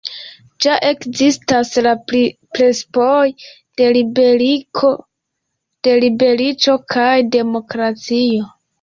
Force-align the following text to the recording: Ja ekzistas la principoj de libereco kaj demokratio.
Ja 0.65 0.77
ekzistas 0.91 1.73
la 1.87 1.91
principoj 2.13 3.19
de 3.83 3.91
libereco 3.99 6.77
kaj 6.99 7.17
demokratio. 7.41 8.55